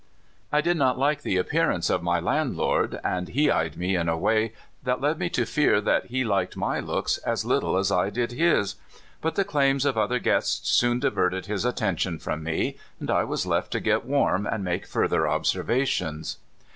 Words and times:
I 0.51 0.61
did 0.61 0.77
not 0.77 0.97
like 0.97 1.21
the 1.21 1.37
appear 1.37 1.69
ance 1.69 1.87
of 1.87 2.01
my 2.01 2.19
landlord, 2.19 2.99
and 3.03 3.27
he 3.27 3.51
eyed 3.51 3.77
me 3.77 3.95
in 3.95 4.09
a 4.09 4.17
way 4.17 4.53
that 4.81 4.99
led 4.99 5.19
me 5.19 5.29
to 5.29 5.45
fear 5.45 5.79
that 5.79 6.07
he 6.07 6.23
liked 6.23 6.57
my 6.57 6.79
looks 6.79 7.19
as 7.19 7.45
little 7.45 7.77
as 7.77 7.91
I 7.91 8.09
did 8.09 8.31
his; 8.31 8.77
but 9.21 9.35
the 9.35 9.43
claims 9.45 9.85
of 9.85 9.99
other 9.99 10.17
guests 10.17 10.71
soon 10.71 10.99
diverted 10.99 11.45
his 11.45 11.65
attention 11.65 12.17
from 12.17 12.41
me, 12.41 12.77
and 12.99 13.11
I 13.11 13.23
was 13.23 13.45
left 13.45 13.69
to 13.73 13.79
get 13.79 14.03
warm 14.03 14.47
and 14.47 14.63
make 14.63 14.87
further 14.87 15.27
observations. 15.27 16.37